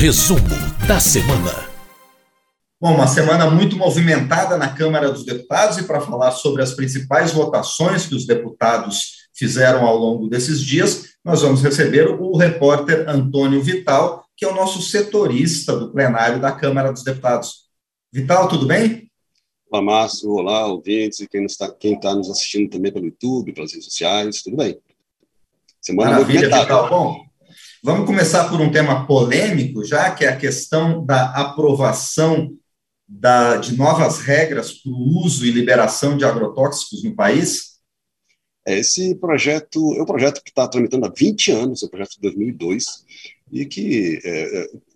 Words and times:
Resumo 0.00 0.48
da 0.88 0.98
semana. 0.98 1.68
Bom, 2.80 2.94
uma 2.94 3.06
semana 3.06 3.50
muito 3.50 3.76
movimentada 3.76 4.56
na 4.56 4.74
Câmara 4.74 5.12
dos 5.12 5.26
Deputados 5.26 5.76
e 5.76 5.82
para 5.82 6.00
falar 6.00 6.30
sobre 6.30 6.62
as 6.62 6.72
principais 6.72 7.32
votações 7.32 8.06
que 8.06 8.14
os 8.14 8.26
deputados 8.26 9.28
fizeram 9.34 9.86
ao 9.86 9.98
longo 9.98 10.26
desses 10.26 10.62
dias, 10.62 11.16
nós 11.22 11.42
vamos 11.42 11.62
receber 11.62 12.08
o 12.18 12.34
repórter 12.34 13.06
Antônio 13.10 13.62
Vital, 13.62 14.24
que 14.34 14.46
é 14.46 14.48
o 14.48 14.54
nosso 14.54 14.80
setorista 14.80 15.76
do 15.76 15.92
plenário 15.92 16.40
da 16.40 16.50
Câmara 16.50 16.90
dos 16.90 17.04
Deputados. 17.04 17.66
Vital, 18.10 18.48
tudo 18.48 18.64
bem? 18.64 19.06
Olá, 19.70 19.82
Márcio. 19.82 20.30
Olá, 20.30 20.66
ouvintes 20.66 21.20
e 21.20 21.28
quem 21.28 21.44
está, 21.44 21.70
quem 21.70 21.92
está 21.92 22.14
nos 22.14 22.30
assistindo 22.30 22.70
também 22.70 22.90
pelo 22.90 23.04
YouTube, 23.04 23.52
pelas 23.52 23.74
redes 23.74 23.84
sociais, 23.84 24.42
tudo 24.42 24.56
bem? 24.56 24.80
Semana 25.78 26.12
Maravilha, 26.12 26.46
Vital. 26.48 26.88
Bom, 26.88 27.29
vamos 27.82 28.06
começar 28.06 28.48
por 28.48 28.60
um 28.60 28.70
tema 28.70 29.06
polêmico, 29.06 29.84
já 29.84 30.10
que 30.10 30.24
é 30.24 30.28
a 30.28 30.36
questão 30.36 31.04
da 31.04 31.30
aprovação 31.30 32.56
da, 33.08 33.56
de 33.56 33.76
novas 33.76 34.18
regras 34.18 34.72
para 34.72 34.92
o 34.92 35.24
uso 35.24 35.44
e 35.44 35.50
liberação 35.50 36.16
de 36.16 36.24
agrotóxicos 36.24 37.02
no 37.02 37.14
país. 37.14 37.80
É, 38.66 38.78
esse 38.78 39.14
projeto 39.16 39.94
é 39.94 40.02
um 40.02 40.06
projeto 40.06 40.42
que 40.42 40.50
está 40.50 40.68
tramitando 40.68 41.06
há 41.06 41.12
20 41.16 41.50
anos, 41.52 41.82
é 41.82 41.86
um 41.86 41.88
projeto 41.88 42.12
de 42.12 42.20
2002, 42.20 43.04
e 43.50 43.66
que 43.66 44.20
é, 44.22 44.62
é 44.62 44.90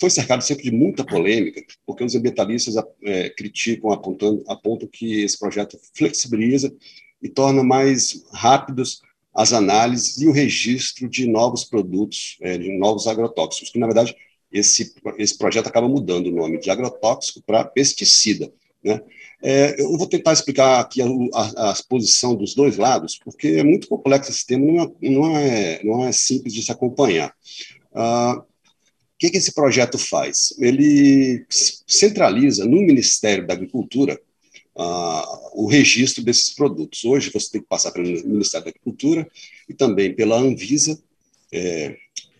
foi 0.00 0.08
cercado 0.08 0.42
sempre 0.42 0.64
de 0.64 0.70
muita 0.70 1.04
polêmica, 1.04 1.62
porque 1.84 2.04
os 2.04 2.14
ambientalistas 2.14 2.74
é, 3.02 3.28
criticam, 3.30 3.90
apontando, 3.90 4.42
apontam 4.48 4.88
que 4.88 5.22
esse 5.22 5.38
projeto 5.38 5.78
flexibiliza 5.94 6.74
e 7.20 7.28
torna 7.28 7.62
mais 7.62 8.24
rápidos 8.32 9.02
as 9.34 9.52
análises 9.52 10.20
e 10.20 10.26
o 10.26 10.32
registro 10.32 11.08
de 11.08 11.26
novos 11.26 11.64
produtos, 11.64 12.36
é, 12.40 12.58
de 12.58 12.76
novos 12.76 13.06
agrotóxicos, 13.06 13.70
que, 13.70 13.78
na 13.78 13.86
verdade, 13.86 14.14
esse, 14.52 14.94
esse 15.18 15.38
projeto 15.38 15.68
acaba 15.68 15.88
mudando 15.88 16.26
o 16.26 16.34
nome 16.34 16.58
de 16.58 16.70
agrotóxico 16.70 17.42
para 17.42 17.64
pesticida. 17.64 18.52
Né? 18.84 19.00
É, 19.42 19.80
eu 19.80 19.96
vou 19.96 20.06
tentar 20.06 20.32
explicar 20.32 20.80
aqui 20.80 21.00
a, 21.00 21.06
a, 21.34 21.70
a, 21.70 21.74
posição 21.88 22.34
dos 22.34 22.54
dois 22.54 22.76
lados, 22.76 23.18
porque 23.24 23.48
é 23.48 23.64
muito 23.64 23.88
complexo 23.88 24.30
esse 24.30 24.46
tema, 24.46 24.66
não 24.66 24.82
é, 24.82 25.10
não 25.10 25.36
é, 25.36 25.84
não 25.84 26.06
é 26.06 26.12
simples 26.12 26.52
de 26.52 26.62
se 26.62 26.70
acompanhar. 26.70 27.34
Ah, 27.94 28.36
o 28.38 28.44
que, 29.18 29.30
que 29.30 29.38
esse 29.38 29.54
projeto 29.54 29.98
faz? 29.98 30.52
Ele 30.58 31.46
centraliza 31.48 32.64
no 32.64 32.82
Ministério 32.82 33.46
da 33.46 33.54
Agricultura 33.54 34.20
o 34.74 35.66
registro 35.66 36.24
desses 36.24 36.50
produtos. 36.54 37.04
Hoje 37.04 37.30
você 37.32 37.52
tem 37.52 37.60
que 37.60 37.66
passar 37.66 37.90
pelo 37.92 38.06
Ministério 38.06 38.64
da 38.64 38.70
Agricultura 38.70 39.28
e 39.68 39.74
também 39.74 40.14
pela 40.14 40.36
Anvisa 40.36 40.98
é, 41.52 41.96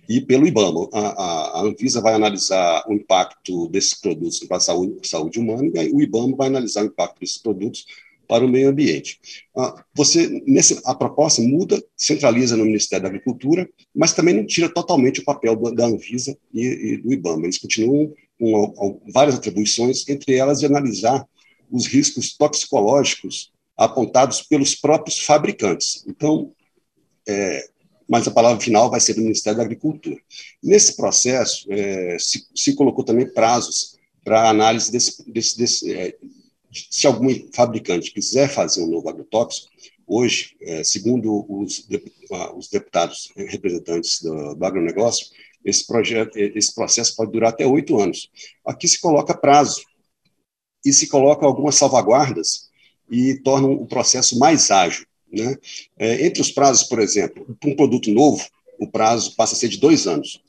e 0.09 0.21
pelo 0.21 0.47
IBAMA. 0.47 0.89
A, 0.93 0.99
a, 1.01 1.59
a, 1.59 1.63
Anvisa 1.63 2.01
vai 2.01 2.15
analisar 2.15 2.85
o 2.89 2.93
impacto 2.93 3.69
desses 3.69 3.95
produtos 3.95 4.41
para 4.41 4.57
a 4.57 4.61
saúde, 4.61 5.07
saúde 5.07 5.39
humana 5.39 5.71
e 5.83 5.93
o 5.93 6.01
IBAMA 6.01 6.37
vai 6.37 6.49
analisar 6.49 6.83
o 6.83 6.87
impacto 6.87 7.21
desses 7.21 7.39
produtos 7.39 7.87
para 8.27 8.45
o 8.47 8.49
meio 8.49 8.71
ambiente. 8.71 9.21
Ah, 9.55 9.85
você, 9.95 10.43
nesse, 10.47 10.81
a 10.87 10.95
proposta 10.95 11.43
muda, 11.43 11.83
centraliza 11.95 12.57
no 12.57 12.65
Ministério 12.65 13.03
da 13.03 13.09
Agricultura, 13.09 13.69
mas 13.95 14.15
também 14.15 14.35
não 14.35 14.47
tira 14.47 14.71
totalmente 14.71 15.21
o 15.21 15.25
papel 15.25 15.55
da 15.73 15.85
Anvisa 15.85 16.37
e, 16.53 16.65
e, 16.65 16.97
do 16.97 17.13
IBAMA. 17.13 17.45
Eles 17.45 17.59
continuam 17.59 18.13
com 18.39 19.01
várias 19.13 19.37
atribuições, 19.37 20.09
entre 20.09 20.35
elas 20.35 20.61
de 20.61 20.67
analisar 20.67 21.27
os 21.73 21.87
riscos 21.87 22.37
toxicológicos 22.37 23.51
apontados 23.77 24.43
pelos 24.43 24.75
próprios 24.75 25.19
fabricantes. 25.19 26.05
Então, 26.07 26.53
é, 27.27 27.69
mas 28.09 28.29
a 28.29 28.31
palavra 28.31 28.61
final 28.61 28.91
vai 28.91 29.01
ser 29.01 29.15
do 29.15 29.23
Ministério 29.23 29.57
da 29.57 29.65
Agricultura. 29.65 30.17
Nesse 30.63 30.97
processo, 30.97 31.67
é, 31.71 32.19
se, 32.19 32.47
se, 32.55 32.75
colocou 32.75 33.03
também 33.03 33.27
prazos 33.27 33.99
para 34.23 34.51
análise 34.51 34.93
desse, 34.93 35.31
desse, 35.31 35.57
desse 35.57 35.93
é, 35.93 36.15
se 36.91 37.07
algum 37.07 37.29
fabricante 37.53 38.13
quiser 38.13 38.49
fazer 38.49 38.83
um 38.83 38.91
novo 38.91 39.09
agrotóxico, 39.09 39.71
hoje, 40.07 40.57
é, 40.61 40.85
segundo 40.85 41.45
os, 41.49 41.87
os, 42.57 42.69
deputados 42.69 43.33
representantes 43.35 44.21
do, 44.21 44.55
do 44.55 44.65
agronegócio, 44.65 45.27
esse, 45.65 45.87
projeto, 45.87 46.37
esse 46.37 46.75
processo 46.75 47.15
pode 47.17 47.33
durar 47.33 47.51
até 47.51 47.67
oito 47.67 47.99
anos. 47.99 48.31
Aqui 48.65 48.87
se 48.87 49.01
coloca 49.01 49.37
prazo 49.37 49.83
e 50.85 50.93
se 50.93 51.09
colocam 51.09 51.49
algumas 51.49 51.77
salvaguardas 51.77 52.69
e 53.11 53.35
tornam 53.35 53.73
o 53.73 53.87
processo 53.87 54.39
mais 54.39 54.71
ágil. 54.71 55.07
Né? 55.31 55.57
É, 55.99 56.27
entre 56.27 56.41
os 56.41 56.51
prazos, 56.51 56.85
por 56.85 57.01
exemplo, 57.01 57.57
para 57.59 57.71
um 57.71 57.77
produto 57.77 58.11
novo, 58.11 58.45
o 58.79 58.87
prazo 58.87 59.35
passa 59.37 59.55
a 59.55 59.59
ser 59.59 59.69
de 59.69 59.79
dois 59.79 60.07
anos. 60.07 60.43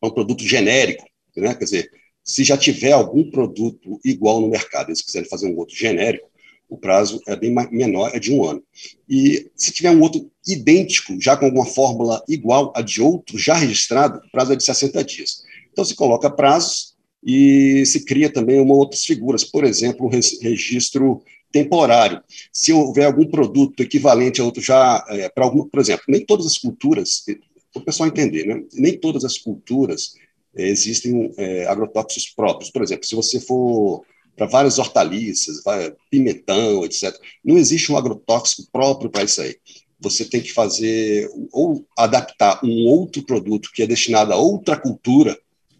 Para 0.00 0.08
um 0.08 0.14
produto 0.14 0.42
genérico, 0.44 1.04
né? 1.36 1.54
quer 1.54 1.64
dizer, 1.64 1.90
se 2.24 2.44
já 2.44 2.56
tiver 2.56 2.92
algum 2.92 3.30
produto 3.30 4.00
igual 4.04 4.40
no 4.40 4.48
mercado, 4.48 4.88
eles 4.88 5.02
quiserem 5.02 5.28
fazer 5.28 5.46
um 5.46 5.56
outro 5.56 5.74
genérico, 5.74 6.30
o 6.68 6.78
prazo 6.78 7.20
é 7.26 7.36
bem 7.36 7.54
menor, 7.70 8.10
é 8.14 8.18
de 8.18 8.32
um 8.32 8.44
ano. 8.48 8.62
E 9.06 9.50
se 9.54 9.72
tiver 9.72 9.90
um 9.90 10.00
outro 10.00 10.30
idêntico, 10.46 11.20
já 11.20 11.36
com 11.36 11.44
alguma 11.44 11.66
fórmula 11.66 12.24
igual 12.26 12.72
a 12.74 12.80
de 12.80 13.02
outro 13.02 13.38
já 13.38 13.54
registrado, 13.54 14.22
o 14.26 14.30
prazo 14.30 14.54
é 14.54 14.56
de 14.56 14.64
60 14.64 15.04
dias. 15.04 15.44
Então, 15.70 15.84
se 15.84 15.94
coloca 15.94 16.30
prazos 16.30 16.91
e 17.22 17.84
se 17.86 18.04
cria 18.04 18.30
também 18.30 18.60
uma 18.60 18.74
outras 18.74 19.04
figuras, 19.04 19.44
por 19.44 19.64
exemplo, 19.64 20.06
um 20.06 20.10
registro 20.10 21.22
temporário. 21.52 22.22
Se 22.52 22.72
houver 22.72 23.04
algum 23.04 23.26
produto 23.26 23.80
equivalente 23.82 24.40
a 24.40 24.44
outro 24.44 24.62
já, 24.62 25.04
é, 25.08 25.28
para 25.28 25.44
algum, 25.44 25.68
por 25.68 25.78
exemplo, 25.78 26.04
nem 26.08 26.24
todas 26.24 26.46
as 26.46 26.58
culturas, 26.58 27.24
para 27.72 27.82
o 27.82 27.84
pessoal 27.84 28.08
entender, 28.08 28.46
né? 28.46 28.64
nem 28.72 28.98
todas 28.98 29.24
as 29.24 29.38
culturas 29.38 30.14
é, 30.56 30.66
existem 30.66 31.32
é, 31.36 31.66
agrotóxicos 31.66 32.30
próprios. 32.34 32.70
Por 32.70 32.82
exemplo, 32.82 33.06
se 33.06 33.14
você 33.14 33.38
for 33.38 34.04
para 34.34 34.46
várias 34.46 34.78
hortaliças, 34.78 35.62
vai, 35.62 35.94
pimentão, 36.10 36.84
etc., 36.84 37.14
não 37.44 37.58
existe 37.58 37.92
um 37.92 37.96
agrotóxico 37.96 38.66
próprio 38.72 39.10
para 39.10 39.24
isso 39.24 39.42
aí. 39.42 39.56
Você 40.00 40.24
tem 40.24 40.40
que 40.40 40.52
fazer 40.52 41.30
ou 41.52 41.86
adaptar 41.96 42.60
um 42.64 42.86
outro 42.88 43.22
produto 43.22 43.70
que 43.72 43.82
é 43.82 43.86
destinado 43.86 44.32
a 44.32 44.36
outra 44.36 44.76
cultura, 44.76 45.38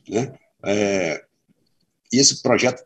né? 0.09 0.33
É, 0.65 1.25
e 2.13 2.19
esse 2.19 2.43
projeto 2.43 2.85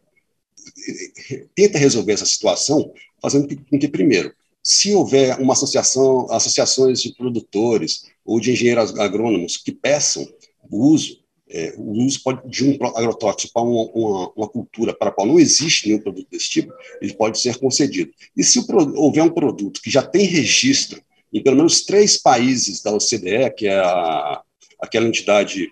tenta 1.54 1.78
resolver 1.78 2.12
essa 2.12 2.26
situação 2.26 2.92
fazendo 3.20 3.48
com 3.68 3.78
que, 3.78 3.88
primeiro, 3.88 4.32
se 4.62 4.94
houver 4.94 5.38
uma 5.40 5.52
associação, 5.52 6.26
associações 6.30 7.00
de 7.00 7.14
produtores 7.14 8.04
ou 8.24 8.40
de 8.40 8.50
engenheiros 8.50 8.98
agrônomos 8.98 9.56
que 9.56 9.72
peçam 9.72 10.26
o 10.70 10.86
uso, 10.88 11.20
é, 11.48 11.74
o 11.76 11.92
uso 12.04 12.20
pode, 12.22 12.48
de 12.48 12.64
um 12.64 12.76
agrotóxico 12.96 13.52
para 13.52 13.62
uma, 13.62 13.84
uma, 13.92 14.32
uma, 14.34 14.48
cultura 14.48 14.92
para 14.92 15.10
a 15.10 15.12
qual 15.12 15.26
não 15.26 15.38
existe 15.38 15.86
nenhum 15.86 16.00
produto 16.00 16.26
desse 16.28 16.50
tipo, 16.50 16.72
ele 17.00 17.14
pode 17.14 17.40
ser 17.40 17.56
concedido. 17.58 18.10
E 18.36 18.42
se 18.42 18.58
o, 18.58 18.64
houver 18.96 19.22
um 19.22 19.30
produto 19.30 19.80
que 19.80 19.88
já 19.88 20.02
tem 20.02 20.24
registro 20.24 21.00
em 21.32 21.40
pelo 21.40 21.56
menos 21.56 21.82
três 21.82 22.16
países 22.16 22.82
da 22.82 22.92
OCDE, 22.92 23.54
que 23.56 23.66
é 23.68 23.78
a, 23.78 24.42
aquela 24.80 25.06
entidade 25.06 25.70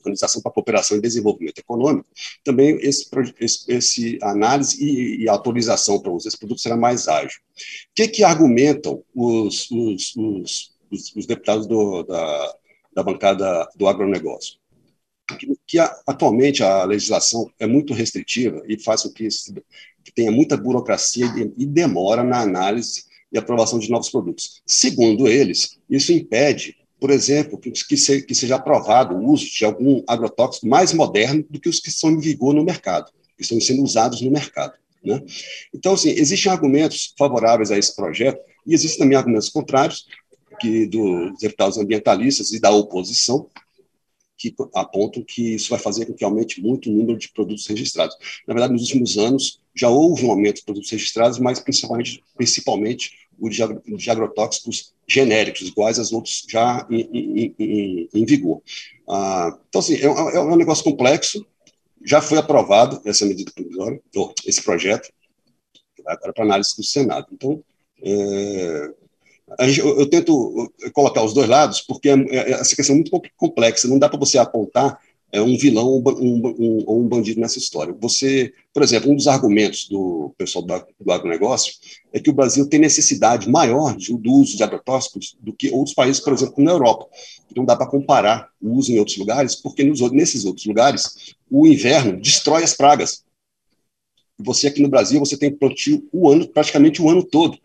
Organização 0.00 0.40
para 0.40 0.50
a 0.50 0.54
Cooperação 0.54 0.96
e 0.96 1.00
Desenvolvimento 1.00 1.58
Econômico, 1.58 2.06
também 2.44 2.78
esse, 2.80 3.08
esse, 3.40 3.64
esse 3.72 4.18
análise 4.22 4.82
e, 4.82 5.22
e 5.22 5.28
autorização 5.28 6.00
para 6.00 6.12
uso 6.12 6.24
desse 6.24 6.38
produto 6.38 6.60
será 6.60 6.76
mais 6.76 7.08
ágil. 7.08 7.40
O 7.40 7.94
que, 7.94 8.08
que 8.08 8.24
argumentam 8.24 9.02
os, 9.14 9.70
os, 9.70 10.16
os, 10.16 11.16
os 11.16 11.26
deputados 11.26 11.66
do, 11.66 12.02
da, 12.02 12.56
da 12.94 13.02
bancada 13.02 13.68
do 13.76 13.86
agronegócio? 13.86 14.58
Que, 15.38 15.52
que 15.66 15.78
a, 15.78 15.94
atualmente 16.06 16.62
a 16.62 16.84
legislação 16.84 17.50
é 17.58 17.66
muito 17.66 17.92
restritiva 17.92 18.62
e 18.66 18.78
faz 18.78 19.02
com 19.02 19.10
que, 19.10 19.28
que 20.02 20.12
tenha 20.12 20.32
muita 20.32 20.56
burocracia 20.56 21.26
e, 21.26 21.62
e 21.62 21.66
demora 21.66 22.24
na 22.24 22.40
análise 22.40 23.04
e 23.30 23.38
aprovação 23.38 23.78
de 23.78 23.90
novos 23.90 24.08
produtos. 24.08 24.62
Segundo 24.66 25.28
eles, 25.28 25.78
isso 25.88 26.12
impede 26.12 26.76
por 27.00 27.10
exemplo, 27.10 27.58
que, 27.58 27.70
que, 27.70 27.96
se, 27.96 28.22
que 28.22 28.34
seja 28.34 28.56
aprovado 28.56 29.14
o 29.14 29.30
uso 29.30 29.46
de 29.46 29.64
algum 29.64 30.02
agrotóxico 30.06 30.66
mais 30.66 30.92
moderno 30.92 31.44
do 31.48 31.60
que 31.60 31.68
os 31.68 31.80
que 31.80 31.88
estão 31.88 32.10
em 32.10 32.18
vigor 32.18 32.54
no 32.54 32.64
mercado, 32.64 33.10
que 33.36 33.42
estão 33.42 33.60
sendo 33.60 33.82
usados 33.82 34.20
no 34.20 34.30
mercado. 34.30 34.74
Né? 35.04 35.22
Então, 35.72 35.94
assim, 35.94 36.10
existem 36.10 36.50
argumentos 36.50 37.14
favoráveis 37.16 37.70
a 37.70 37.78
esse 37.78 37.94
projeto 37.94 38.40
e 38.66 38.74
existem 38.74 39.00
também 39.00 39.16
argumentos 39.16 39.48
contrários 39.48 40.06
que 40.60 40.86
dos 40.86 41.38
deputados 41.38 41.78
ambientalistas 41.78 42.52
e 42.52 42.60
da 42.60 42.70
oposição 42.70 43.48
que 44.36 44.54
apontam 44.74 45.22
que 45.22 45.54
isso 45.56 45.70
vai 45.70 45.78
fazer 45.78 46.06
com 46.06 46.14
que 46.14 46.24
aumente 46.24 46.62
muito 46.62 46.88
o 46.88 46.92
número 46.92 47.18
de 47.18 47.28
produtos 47.28 47.66
registrados. 47.66 48.16
Na 48.46 48.54
verdade, 48.54 48.72
nos 48.72 48.82
últimos 48.82 49.18
anos 49.18 49.60
já 49.78 49.88
houve 49.88 50.26
um 50.26 50.30
aumento 50.30 50.56
de 50.56 50.64
produtos 50.64 50.90
registrados, 50.90 51.38
mas 51.38 51.60
principalmente, 51.60 52.22
principalmente 52.36 53.12
o 53.38 53.48
de, 53.48 53.62
de 53.96 54.10
agrotóxicos 54.10 54.92
genéricos, 55.06 55.62
iguais 55.62 55.98
aos 55.98 56.12
outros 56.12 56.44
já 56.48 56.86
em, 56.90 57.08
em, 57.12 57.54
em, 57.58 58.08
em 58.12 58.24
vigor. 58.26 58.60
Ah, 59.08 59.56
então, 59.68 59.80
assim, 59.80 59.94
é, 59.94 60.04
é 60.04 60.40
um 60.40 60.56
negócio 60.56 60.84
complexo, 60.84 61.46
já 62.04 62.20
foi 62.20 62.38
aprovado 62.38 63.00
essa 63.04 63.24
medida 63.24 63.50
provisória, 63.52 64.00
esse 64.44 64.62
projeto, 64.62 65.08
agora 66.06 66.32
para 66.32 66.44
análise 66.44 66.76
do 66.76 66.84
Senado. 66.84 67.26
Então, 67.32 67.62
é, 68.02 68.90
eu, 69.78 70.00
eu, 70.00 70.10
tento 70.10 70.72
colocar 70.92 71.22
os 71.22 71.32
dois 71.32 71.48
lados, 71.48 71.80
porque 71.80 72.08
é, 72.08 72.14
é, 72.30 72.50
essa 72.52 72.76
questão 72.76 72.94
é 72.94 72.98
muito 72.98 73.10
complexa, 73.36 73.88
não 73.88 73.98
dá 73.98 74.08
para 74.08 74.18
você 74.18 74.38
apontar 74.38 75.00
é 75.30 75.42
um 75.42 75.56
vilão 75.58 75.86
ou 75.86 76.02
um, 76.20 76.54
um, 76.58 76.84
um, 76.88 77.08
bandido 77.08 77.40
nessa 77.40 77.58
história. 77.58 77.94
Você, 78.00 78.52
por 78.72 78.82
exemplo, 78.82 79.10
um 79.10 79.16
dos 79.16 79.26
argumentos 79.26 79.86
do 79.88 80.34
pessoal 80.38 80.64
do, 80.64 80.86
do 81.00 81.12
agronegócio 81.12 81.74
é 82.12 82.18
que 82.18 82.30
o 82.30 82.32
Brasil 82.32 82.66
tem 82.68 82.80
necessidade 82.80 83.48
maior 83.48 83.94
de, 83.94 84.16
do 84.16 84.32
uso 84.32 84.56
de 84.56 84.62
agrotóxicos 84.62 85.36
do 85.40 85.52
que 85.52 85.70
outros 85.70 85.94
países, 85.94 86.22
por 86.22 86.32
exemplo, 86.32 86.64
na 86.64 86.70
Europa. 86.70 87.06
Não 87.54 87.64
dá 87.64 87.76
para 87.76 87.86
comparar 87.86 88.48
o 88.60 88.72
uso 88.72 88.90
em 88.90 88.98
outros 88.98 89.18
lugares, 89.18 89.54
porque 89.54 89.84
nos, 89.84 90.00
nesses 90.12 90.44
outros 90.44 90.64
lugares 90.66 91.34
o 91.50 91.66
inverno 91.66 92.20
destrói 92.20 92.64
as 92.64 92.74
pragas. 92.74 93.22
Você 94.40 94.68
aqui 94.68 94.80
no 94.80 94.88
Brasil, 94.88 95.18
você 95.18 95.36
tem 95.36 95.50
plantio 95.50 96.08
o 96.12 96.30
ano, 96.30 96.48
praticamente 96.48 97.02
o 97.02 97.10
ano 97.10 97.24
todo, 97.24 97.58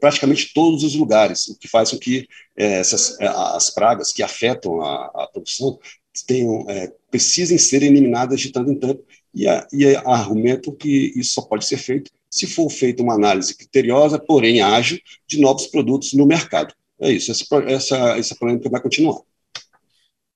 praticamente 0.00 0.52
todos 0.54 0.82
os 0.82 0.94
lugares, 0.94 1.46
o 1.48 1.58
que 1.58 1.68
faz 1.68 1.90
com 1.90 1.98
que 1.98 2.26
é, 2.56 2.80
essas, 2.80 3.20
é, 3.20 3.26
as 3.26 3.68
pragas 3.68 4.12
que 4.12 4.22
afetam 4.22 4.80
a, 4.80 5.04
a 5.14 5.28
produção 5.30 5.78
tenham, 6.24 6.64
é, 6.68 6.92
precisem 7.10 7.58
ser 7.58 7.82
eliminadas 7.82 8.40
de 8.40 8.50
tanto 8.50 8.70
em 8.70 8.78
tanto, 8.78 9.04
e, 9.34 9.46
a, 9.46 9.66
e 9.72 9.94
a 9.94 10.02
argumentam 10.06 10.74
que 10.74 11.12
isso 11.16 11.34
só 11.34 11.42
pode 11.42 11.66
ser 11.66 11.76
feito 11.76 12.10
se 12.30 12.46
for 12.46 12.70
feita 12.70 13.02
uma 13.02 13.14
análise 13.14 13.56
criteriosa, 13.56 14.18
porém 14.18 14.60
ágil, 14.60 14.98
de 15.26 15.40
novos 15.40 15.66
produtos 15.66 16.12
no 16.12 16.26
mercado. 16.26 16.74
É 17.00 17.10
isso, 17.10 17.30
essa, 17.30 17.44
essa, 17.66 17.96
essa 18.18 18.34
polêmica 18.34 18.68
vai 18.68 18.80
continuar. 18.80 19.20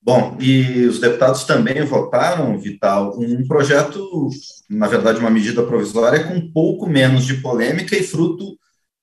Bom, 0.03 0.37
e 0.41 0.87
os 0.87 0.99
deputados 0.99 1.45
também 1.45 1.85
votaram, 1.85 2.59
Vital, 2.59 3.19
um 3.19 3.47
projeto, 3.47 4.31
na 4.69 4.89
verdade, 4.89 5.21
uma 5.21 5.31
medida 5.31 5.63
provisória 5.63 6.25
com 6.25 6.51
pouco 6.53 6.87
menos 6.87 7.27
de 7.27 7.35
polêmica 7.35 7.95
e 7.95 8.03
fruto, 8.03 8.59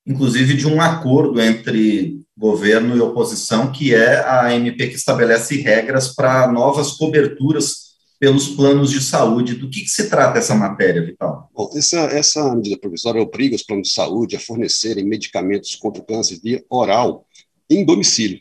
inclusive, 0.08 0.54
de 0.54 0.66
um 0.66 0.80
acordo 0.80 1.40
entre 1.40 2.22
governo 2.36 2.96
e 2.96 3.00
oposição, 3.00 3.70
que 3.70 3.94
é 3.94 4.24
a 4.24 4.54
MP 4.54 4.88
que 4.88 4.94
estabelece 4.94 5.56
regras 5.60 6.14
para 6.14 6.50
novas 6.50 6.92
coberturas 6.92 7.88
pelos 8.18 8.48
planos 8.48 8.90
de 8.90 9.02
saúde. 9.02 9.54
Do 9.54 9.68
que, 9.68 9.82
que, 9.82 9.88
se 9.88 10.08
trata 10.08 10.38
essa 10.38 10.54
matéria, 10.54 11.04
Vital? 11.04 11.50
Bom, 11.54 11.70
essa, 11.74 11.98
essa 12.06 12.54
medida 12.54 12.78
provisória 12.78 13.20
obriga 13.20 13.54
os 13.54 13.62
planos 13.62 13.88
de 13.88 13.94
saúde 13.94 14.36
a 14.36 14.40
fornecerem 14.40 15.04
medicamentos 15.04 15.76
contra 15.76 16.00
o 16.00 16.04
câncer 16.06 16.40
via 16.42 16.64
oral 16.70 17.26
em 17.68 17.84
domicílio. 17.84 18.40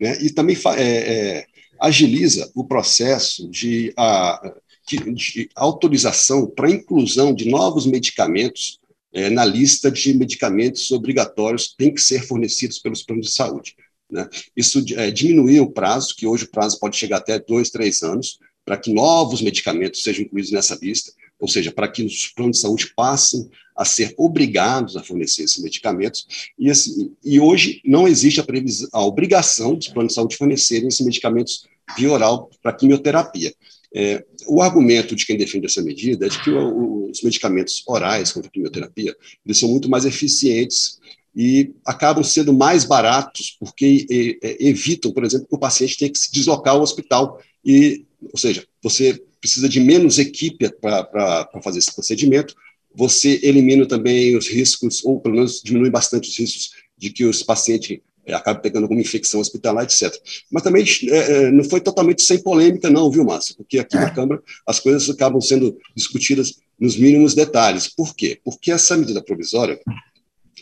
Né? 0.00 0.16
E 0.22 0.30
também 0.30 0.56
é, 0.76 0.82
é, 0.82 1.46
agiliza 1.80 2.50
o 2.54 2.64
processo 2.64 3.48
de, 3.50 3.92
a, 3.96 4.52
de, 4.86 4.98
de 5.12 5.48
autorização 5.56 6.46
para 6.46 6.70
inclusão 6.70 7.34
de 7.34 7.48
novos 7.48 7.84
medicamentos 7.84 8.78
é, 9.14 9.30
na 9.30 9.44
lista 9.44 9.90
de 9.90 10.12
medicamentos 10.12 10.90
obrigatórios 10.90 11.68
que 11.68 11.76
têm 11.76 11.94
que 11.94 12.00
ser 12.00 12.26
fornecidos 12.26 12.80
pelos 12.80 13.02
planos 13.02 13.28
de 13.28 13.32
saúde. 13.32 13.76
Né? 14.10 14.28
Isso 14.56 14.84
é, 14.96 15.10
diminuiu 15.10 15.62
o 15.62 15.70
prazo, 15.70 16.14
que 16.16 16.26
hoje 16.26 16.44
o 16.44 16.50
prazo 16.50 16.78
pode 16.78 16.96
chegar 16.96 17.18
até 17.18 17.38
dois, 17.38 17.70
três 17.70 18.02
anos, 18.02 18.38
para 18.64 18.76
que 18.76 18.92
novos 18.92 19.40
medicamentos 19.40 20.02
sejam 20.02 20.24
incluídos 20.24 20.50
nessa 20.50 20.76
lista, 20.82 21.12
ou 21.38 21.46
seja, 21.46 21.70
para 21.70 21.88
que 21.88 22.02
os 22.02 22.28
planos 22.28 22.56
de 22.56 22.62
saúde 22.62 22.92
passem 22.96 23.48
a 23.76 23.84
ser 23.84 24.14
obrigados 24.16 24.96
a 24.96 25.02
fornecer 25.02 25.44
esses 25.44 25.62
medicamentos. 25.62 26.26
E, 26.58 26.68
esse, 26.68 27.12
e 27.24 27.38
hoje 27.38 27.80
não 27.84 28.08
existe 28.08 28.40
a, 28.40 28.44
a 28.92 29.04
obrigação 29.04 29.74
dos 29.74 29.88
planos 29.88 30.12
de 30.12 30.14
saúde 30.14 30.36
fornecerem 30.36 30.88
esses 30.88 31.04
medicamentos 31.04 31.66
via 31.96 32.10
oral 32.10 32.50
para 32.62 32.72
quimioterapia. 32.72 33.52
É, 33.96 34.24
o 34.48 34.60
argumento 34.60 35.14
de 35.14 35.24
quem 35.24 35.36
defende 35.36 35.66
essa 35.66 35.80
medida 35.80 36.26
é 36.26 36.28
de 36.28 36.42
que 36.42 36.50
o, 36.50 37.08
os 37.08 37.22
medicamentos 37.22 37.84
orais 37.86 38.32
contra 38.32 38.48
a 38.48 38.50
quimioterapia 38.50 39.14
eles 39.46 39.56
são 39.56 39.68
muito 39.68 39.88
mais 39.88 40.04
eficientes 40.04 40.98
e 41.34 41.72
acabam 41.86 42.24
sendo 42.24 42.52
mais 42.52 42.84
baratos 42.84 43.56
porque 43.58 44.06
e, 44.10 44.38
e, 44.42 44.68
evitam, 44.68 45.12
por 45.12 45.24
exemplo, 45.24 45.46
que 45.46 45.54
o 45.54 45.58
paciente 45.58 45.96
tenha 45.96 46.10
que 46.10 46.18
se 46.18 46.32
deslocar 46.32 46.74
ao 46.74 46.82
hospital 46.82 47.40
e, 47.64 48.04
ou 48.32 48.38
seja, 48.38 48.66
você 48.82 49.22
precisa 49.40 49.68
de 49.68 49.78
menos 49.78 50.18
equipe 50.18 50.70
para 50.80 51.48
fazer 51.62 51.78
esse 51.78 51.94
procedimento, 51.94 52.54
você 52.94 53.40
elimina 53.42 53.86
também 53.86 54.36
os 54.36 54.48
riscos, 54.48 55.04
ou 55.04 55.20
pelo 55.20 55.34
menos 55.34 55.60
diminui 55.62 55.90
bastante 55.90 56.28
os 56.28 56.38
riscos 56.38 56.70
de 56.96 57.10
que 57.10 57.24
os 57.24 57.42
pacientes 57.42 57.90
é, 57.90 58.00
acaba 58.28 58.58
pegando 58.60 58.84
alguma 58.84 59.00
infecção 59.00 59.40
hospitalar, 59.40 59.84
etc. 59.84 60.14
Mas 60.50 60.62
também 60.62 60.84
é, 61.10 61.16
é, 61.16 61.50
não 61.50 61.64
foi 61.64 61.80
totalmente 61.80 62.22
sem 62.22 62.42
polêmica, 62.42 62.88
não, 62.90 63.10
viu, 63.10 63.24
Márcio? 63.24 63.56
Porque 63.56 63.78
aqui 63.78 63.96
na 63.96 64.10
Câmara 64.10 64.42
as 64.66 64.80
coisas 64.80 65.08
acabam 65.10 65.40
sendo 65.40 65.76
discutidas 65.94 66.54
nos 66.78 66.96
mínimos 66.96 67.34
detalhes. 67.34 67.88
Por 67.88 68.14
quê? 68.14 68.40
Porque 68.44 68.72
essa 68.72 68.96
medida 68.96 69.22
provisória 69.22 69.78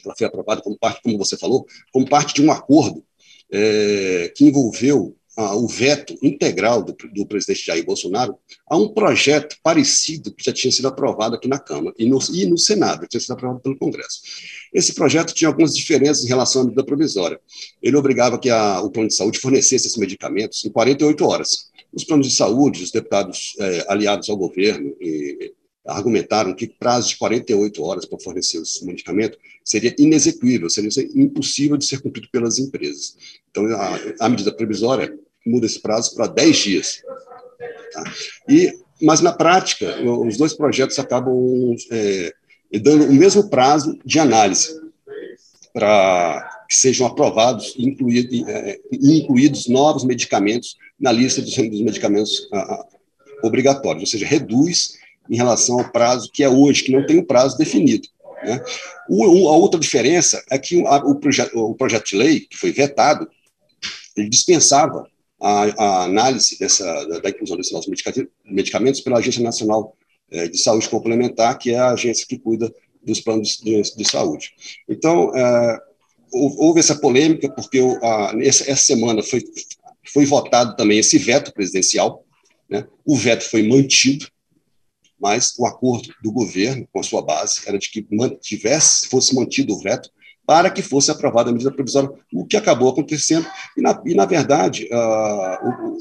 ela 0.05 0.14
foi 0.17 0.26
aprovada 0.26 0.61
como 0.61 0.76
parte, 0.76 1.00
como 1.03 1.17
você 1.19 1.37
falou, 1.37 1.67
como 1.93 2.09
parte 2.09 2.35
de 2.35 2.43
um 2.43 2.50
acordo 2.50 3.05
é, 3.53 4.32
que 4.35 4.44
envolveu 4.44 5.17
o 5.37 5.67
veto 5.67 6.14
integral 6.23 6.82
do, 6.82 6.94
do, 7.12 7.26
presidente 7.26 7.64
Jair 7.64 7.84
Bolsonaro 7.84 8.37
a 8.69 8.76
um 8.76 8.88
projeto 8.88 9.56
parecido 9.62 10.32
que 10.34 10.44
já 10.44 10.52
tinha 10.52 10.70
sido 10.70 10.88
aprovado 10.88 11.37
aqui 11.37 11.49
na 11.49 11.58
Câmara 11.58 11.94
e 11.99 12.05
no, 12.05 12.19
e 12.32 12.44
no 12.44 12.58
Senado, 12.58 13.06
tinha 13.06 13.20
sido 13.20 13.32
aprovado 13.32 13.61
pelo 13.61 13.79
Congresso. 13.79 14.20
Esse 14.75 14.94
projeto 14.94 15.32
tinha 15.32 15.49
algumas 15.49 15.75
diferenças 15.75 16.25
em 16.25 16.29
relação 16.29 16.62
à 16.62 16.64
medida 16.64 16.84
provisória. 16.84 17.40
Ele 17.82 17.96
obrigava 17.96 18.38
que 18.38 18.50
a, 18.50 18.81
o 18.82 18.90
plano 18.90 19.08
de 19.08 19.14
saúde 19.14 19.38
fornecesse 19.38 19.87
esses 19.87 19.96
medicamentos 19.96 20.64
em 20.64 20.70
48 20.70 21.25
horas. 21.25 21.70
Os 21.93 22.05
planos 22.05 22.29
de 22.29 22.34
saúde, 22.34 22.82
os 22.82 22.90
deputados 22.90 23.55
é, 23.58 23.87
aliados 23.88 24.29
ao 24.29 24.37
governo 24.37 24.94
e, 25.00 25.52
argumentaram 25.84 26.55
que 26.55 26.69
prazo 26.69 27.08
de 27.08 27.17
48 27.17 27.82
horas 27.82 28.05
para 28.05 28.19
fornecer 28.20 28.58
os 28.58 28.81
medicamentos 28.82 29.38
seria 29.64 29.94
inexequível, 29.99 30.70
seria 30.70 30.90
impossível 31.14 31.76
de 31.76 31.84
ser 31.84 32.00
cumprido 32.00 32.29
pelas 32.31 32.58
empresas. 32.58 33.17
Então, 33.50 33.67
a, 33.67 33.99
a 34.20 34.29
medida 34.29 34.55
provisória 34.55 35.12
muda 35.44 35.67
esse 35.67 35.81
prazo 35.81 36.15
para 36.15 36.27
10 36.27 36.56
dias. 36.56 37.03
Tá? 37.93 38.05
E, 38.49 38.79
mas, 39.00 39.21
na 39.21 39.33
prática, 39.33 40.00
os 40.03 40.37
dois 40.37 40.55
projetos 40.55 40.99
acabam 40.99 41.75
é, 41.91 42.33
dando 42.81 43.05
o 43.06 43.12
mesmo 43.12 43.49
prazo 43.49 43.99
de 44.05 44.19
análise 44.19 44.81
para 45.73 46.65
que 46.69 46.77
sejam 46.77 47.06
aprovados 47.06 47.75
e 47.77 47.85
incluídos, 47.85 48.49
é, 48.49 48.79
incluídos 48.93 49.69
novos 49.69 50.05
medicamentos 50.05 50.77
na 50.99 51.11
lista 51.11 51.43
dos, 51.43 51.55
dos 51.55 51.81
medicamentos 51.81 52.49
obrigatórios, 53.43 54.03
ou 54.03 54.06
seja, 54.06 54.27
reduz 54.27 54.94
em 55.29 55.37
relação 55.37 55.79
ao 55.79 55.91
prazo 55.91 56.31
que 56.33 56.43
é 56.43 56.49
hoje, 56.49 56.85
que 56.85 56.93
não 56.93 57.06
tem 57.06 57.19
um 57.19 57.25
prazo 57.25 57.59
definido. 57.59 58.09
Né? 58.44 58.62
O, 59.09 59.49
a 59.49 59.56
outra 59.56 59.79
diferença 59.79 60.43
é 60.50 60.59
que 60.59 60.77
o, 60.77 60.85
o, 60.85 61.15
projeto, 61.17 61.56
o 61.59 61.75
projeto 61.75 62.06
de 62.06 62.17
lei, 62.17 62.41
que 62.41 62.56
foi 62.56 62.73
vetado, 62.73 63.29
ele 64.17 64.29
dispensava 64.29 65.06
a, 65.43 65.62
a 65.62 66.05
análise 66.05 66.56
dessa, 66.56 66.85
da, 67.06 67.19
da, 67.19 67.29
inclusão 67.29 67.56
desses 67.56 67.73
novos 67.73 67.89
medicamentos 68.44 69.00
pela 69.00 69.19
Agência 69.19 69.43
Nacional 69.43 69.96
é, 70.31 70.46
de 70.46 70.56
Saúde 70.56 70.89
Complementar, 70.89 71.58
que 71.58 71.72
é 71.72 71.79
a 71.79 71.91
agência 71.91 72.27
que 72.27 72.39
cuida 72.39 72.72
dos 73.03 73.20
planos 73.20 73.58
de, 73.58 73.82
de 73.82 74.05
saúde. 74.08 74.53
Então, 74.89 75.34
é, 75.37 75.81
houve 76.32 76.79
essa 76.79 76.94
polêmica, 76.94 77.51
porque 77.51 77.81
a, 78.03 78.32
essa, 78.41 78.70
essa, 78.70 78.84
semana 78.84 79.20
foi, 79.20 79.43
foi 80.13 80.25
votado 80.25 80.77
também 80.77 81.01
esse 81.01 81.19
veto 81.19 81.53
presidencial, 81.53 82.25
né? 82.70 82.87
o 83.05 83.17
veto 83.17 83.43
foi 83.43 83.67
mantido, 83.67 84.29
mas 85.20 85.55
o 85.58 85.67
acordo 85.67 86.15
do 86.22 86.31
governo 86.31 86.89
com 86.93 87.01
a 87.01 87.03
sua 87.03 87.20
base 87.20 87.63
era 87.67 87.79
de 87.79 87.91
que 87.91 88.06
mantivesse, 88.13 89.08
fosse 89.08 89.34
mantido 89.34 89.75
o 89.75 89.81
veto 89.81 90.08
para 90.46 90.70
que 90.70 90.82
fosse 90.82 91.11
aprovada 91.11 91.51
a 91.51 91.53
medida 91.53 91.70
provisória, 91.70 92.11
o 92.32 92.44
que 92.44 92.56
acabou 92.56 92.89
acontecendo. 92.89 93.46
E, 93.77 93.81
na, 93.81 94.03
e, 94.05 94.15
na 94.15 94.27
verdade, 94.27 94.89
uh, 94.93 95.69
o, 95.69 95.99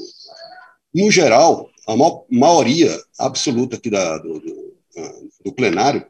no 0.94 1.10
geral, 1.10 1.70
a 1.86 1.94
maioria 2.30 3.00
absoluta 3.18 3.76
aqui 3.76 3.90
da, 3.90 4.18
do, 4.18 4.40
do, 4.40 4.74
do, 5.44 5.52
plenário 5.52 6.04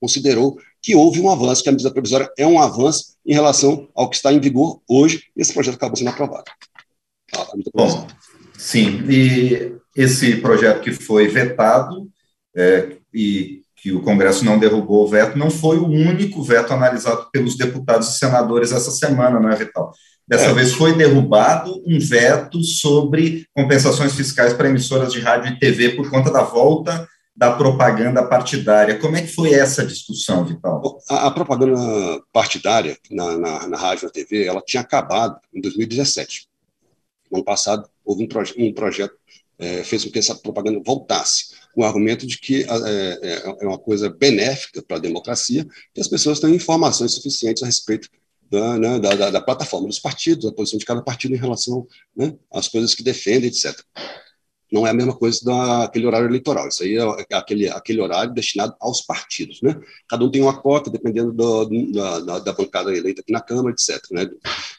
considerou 0.00 0.58
que 0.82 0.94
houve 0.94 1.20
um 1.20 1.30
avanço, 1.30 1.62
que 1.62 1.68
a 1.68 1.72
medida 1.72 1.90
provisória 1.90 2.30
é 2.36 2.46
um 2.46 2.60
avanço 2.60 3.16
em 3.24 3.32
relação 3.32 3.88
ao 3.94 4.08
que 4.08 4.16
está 4.16 4.32
em 4.32 4.40
vigor 4.40 4.80
hoje, 4.88 5.24
esse 5.36 5.52
projeto 5.52 5.76
acabou 5.76 5.96
sendo 5.96 6.10
aprovado. 6.10 6.44
Bom, 7.74 8.06
sim, 8.56 9.02
e 9.10 9.74
esse 9.96 10.36
projeto 10.36 10.82
que 10.82 10.92
foi 10.92 11.26
vetado 11.26 12.08
é, 12.54 12.96
e 13.12 13.62
que 13.86 13.92
o 13.92 14.02
Congresso 14.02 14.44
não 14.44 14.58
derrubou 14.58 15.04
o 15.04 15.08
veto, 15.08 15.38
não 15.38 15.48
foi 15.48 15.76
o 15.76 15.86
único 15.86 16.42
veto 16.42 16.72
analisado 16.72 17.28
pelos 17.30 17.56
deputados 17.56 18.08
e 18.08 18.18
senadores 18.18 18.72
essa 18.72 18.90
semana, 18.90 19.38
não 19.38 19.48
é, 19.48 19.54
Vital? 19.54 19.92
Dessa 20.26 20.46
é. 20.46 20.52
vez 20.52 20.72
foi 20.72 20.92
derrubado 20.92 21.72
um 21.86 21.96
veto 22.00 22.60
sobre 22.64 23.46
compensações 23.54 24.12
fiscais 24.12 24.52
para 24.52 24.68
emissoras 24.68 25.12
de 25.12 25.20
rádio 25.20 25.52
e 25.52 25.58
TV 25.60 25.90
por 25.90 26.10
conta 26.10 26.32
da 26.32 26.42
volta 26.42 27.08
da 27.36 27.52
propaganda 27.52 28.26
partidária. 28.26 28.98
Como 28.98 29.16
é 29.16 29.22
que 29.22 29.32
foi 29.32 29.54
essa 29.54 29.86
discussão, 29.86 30.44
Vital? 30.44 30.98
A, 31.08 31.28
a 31.28 31.30
propaganda 31.30 31.78
partidária 32.32 32.98
na, 33.08 33.38
na, 33.38 33.68
na 33.68 33.76
rádio 33.76 34.02
e 34.02 34.06
na 34.06 34.10
TV, 34.10 34.46
ela 34.46 34.62
tinha 34.66 34.80
acabado 34.80 35.38
em 35.54 35.60
2017. 35.60 36.48
No 37.30 37.38
ano 37.38 37.44
passado, 37.44 37.88
houve 38.04 38.24
um, 38.24 38.26
proje 38.26 38.52
um 38.58 38.74
projeto 38.74 39.14
é, 39.58 39.82
fez 39.84 40.04
com 40.04 40.10
que 40.10 40.18
essa 40.18 40.34
propaganda 40.34 40.80
voltasse, 40.84 41.54
com 41.76 41.82
o 41.82 41.84
argumento 41.84 42.26
de 42.26 42.38
que 42.38 42.62
é, 42.62 43.18
é, 43.22 43.56
é 43.60 43.66
uma 43.66 43.78
coisa 43.78 44.08
benéfica 44.08 44.82
para 44.82 44.96
a 44.96 45.00
democracia, 45.00 45.62
que 45.92 46.00
as 46.00 46.08
pessoas 46.08 46.40
tenham 46.40 46.56
informações 46.56 47.12
suficientes 47.12 47.62
a 47.62 47.66
respeito 47.66 48.08
da, 48.50 48.78
né, 48.78 48.98
da, 48.98 49.14
da, 49.14 49.30
da, 49.30 49.40
plataforma 49.42 49.86
dos 49.86 49.98
partidos, 49.98 50.46
da 50.46 50.52
posição 50.52 50.78
de 50.78 50.86
cada 50.86 51.02
partido 51.02 51.34
em 51.34 51.38
relação 51.38 51.86
né, 52.16 52.34
às 52.50 52.66
coisas 52.66 52.94
que 52.94 53.02
defendem, 53.02 53.50
etc. 53.50 53.78
não 54.72 54.86
é 54.86 54.90
a 54.90 54.94
mesma 54.94 55.14
coisa 55.14 55.40
daquele 55.44 56.06
horário 56.06 56.28
eleitoral. 56.28 56.68
Isso 56.68 56.82
aí 56.82 56.96
é 56.96 57.36
aquele, 57.36 57.68
aquele 57.68 58.00
horário 58.00 58.32
destinado 58.32 58.74
aos 58.80 59.00
partidos. 59.00 59.60
Né? 59.62 59.78
Cada 60.08 60.24
um 60.24 60.30
tem 60.30 60.42
uma 60.42 60.60
cota, 60.60 60.90
dependendo 60.90 61.32
do, 61.32 61.92
da, 61.92 62.38
da, 62.40 62.52
bancada 62.52 62.94
eleita 62.94 63.20
aqui 63.20 63.32
na 63.32 63.40
Câmara, 63.40 63.70
etc. 63.70 64.02
Né? 64.10 64.28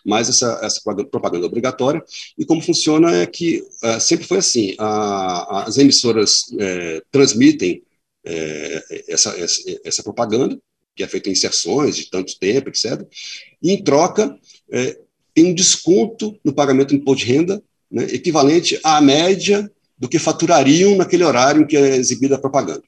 Mas 0.06 0.30
essa, 0.30 0.60
essa 0.62 0.82
propaganda 0.82 1.46
é 1.46 1.48
obrigatória. 1.48 2.04
E 2.38 2.46
como 2.46 2.62
funciona 2.62 3.16
é 3.16 3.26
que 3.26 3.64
uh, 3.84 4.00
sempre 4.00 4.28
foi 4.28 4.40
assim: 4.40 4.76
a, 4.78 5.64
as 5.64 5.78
emissoras 5.78 6.44
uh, 6.52 7.02
transmitem 7.10 7.84
uh, 8.26 8.96
essa, 9.08 9.30
essa, 9.40 9.80
essa, 9.86 10.04
propaganda, 10.04 10.60
que 10.96 11.04
é 11.04 11.08
feita 11.08 11.30
em 11.30 11.36
sessões 11.36 11.96
de 11.96 12.10
tanto 12.10 12.38
tempo, 12.38 12.70
etc. 12.70 13.08
E, 13.62 13.72
em 13.72 13.84
troca, 13.84 14.38
tem 15.34 15.46
um 15.46 15.54
desconto 15.54 16.38
no 16.44 16.52
pagamento 16.52 16.90
do 16.90 16.96
imposto 16.96 17.26
de 17.26 17.32
renda 17.32 17.64
né, 17.90 18.04
equivalente 18.06 18.80
à 18.84 19.00
média 19.00 19.72
do 19.98 20.08
que 20.08 20.20
faturariam 20.20 20.96
naquele 20.96 21.24
horário 21.24 21.62
em 21.62 21.68
que 21.68 21.76
é 21.76 21.96
exibida 21.96 22.36
a 22.36 22.40
propaganda. 22.40 22.84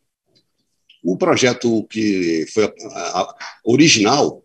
O 1.04 1.18
projeto 1.18 1.86
que 1.90 2.46
foi 2.54 2.66
a, 2.66 3.22
a, 3.22 3.36
original 3.64 4.44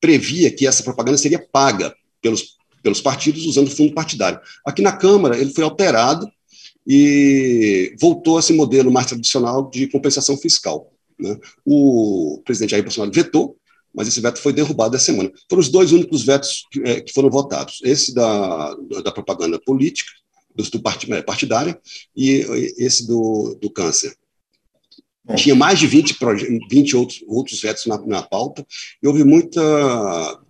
previa 0.00 0.50
que 0.50 0.66
essa 0.66 0.82
propaganda 0.82 1.18
seria 1.18 1.38
paga 1.38 1.94
pelos, 2.20 2.56
pelos 2.82 3.00
partidos 3.00 3.44
usando 3.44 3.70
fundo 3.70 3.94
partidário. 3.94 4.40
Aqui 4.64 4.82
na 4.82 4.96
Câmara, 4.96 5.38
ele 5.38 5.52
foi 5.52 5.64
alterado 5.64 6.28
e 6.86 7.94
voltou 8.00 8.36
a 8.36 8.40
esse 8.40 8.52
modelo 8.52 8.90
mais 8.90 9.06
tradicional 9.06 9.68
de 9.68 9.86
compensação 9.88 10.36
fiscal. 10.36 10.90
Né? 11.18 11.36
O 11.64 12.40
presidente 12.44 12.70
Jair 12.70 12.82
Bolsonaro 12.82 13.12
vetou, 13.12 13.56
mas 13.94 14.08
esse 14.08 14.20
veto 14.20 14.40
foi 14.40 14.52
derrubado 14.52 14.96
essa 14.96 15.06
semana. 15.06 15.30
Foram 15.48 15.60
os 15.60 15.68
dois 15.68 15.92
únicos 15.92 16.24
vetos 16.24 16.66
que, 16.70 16.80
é, 16.82 17.00
que 17.00 17.12
foram 17.12 17.28
votados: 17.28 17.80
esse 17.84 18.14
da, 18.14 18.74
da 19.04 19.12
propaganda 19.12 19.60
política 19.60 20.10
do 20.58 21.14
é, 21.14 21.22
partidária 21.22 21.78
e 22.16 22.74
esse 22.76 23.06
do, 23.06 23.56
do 23.60 23.70
câncer. 23.70 24.16
Bom. 25.24 25.34
Tinha 25.34 25.54
mais 25.54 25.78
de 25.78 25.86
20, 25.86 26.16
20 26.70 26.96
outros, 26.96 27.24
outros 27.28 27.60
vetos 27.60 27.86
na, 27.86 27.98
na 28.06 28.22
pauta 28.22 28.66
e 29.02 29.06
houve 29.06 29.24
muito 29.24 29.60